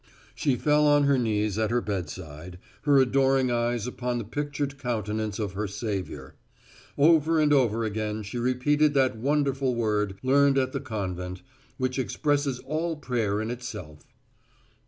She 0.33 0.55
fell 0.55 0.87
on 0.87 1.03
her 1.03 1.19
knees 1.19 1.59
at 1.59 1.69
her 1.69 1.79
bedside, 1.79 2.57
her 2.85 2.97
adoring 2.97 3.51
eyes 3.51 3.85
upon 3.85 4.17
the 4.17 4.23
pictured 4.23 4.79
countenance 4.79 5.37
of 5.37 5.51
her 5.53 5.67
Savior. 5.67 6.33
Over 6.97 7.39
and 7.39 7.53
over 7.53 7.83
again 7.83 8.23
she 8.23 8.39
repeated 8.39 8.95
that 8.95 9.15
wonderful 9.15 9.75
word 9.75 10.15
learned 10.23 10.57
at 10.57 10.71
the 10.71 10.79
convent, 10.81 11.43
which 11.77 11.99
expresses 11.99 12.57
all 12.61 12.95
prayer 12.95 13.39
in 13.39 13.51
itself. 13.51 13.99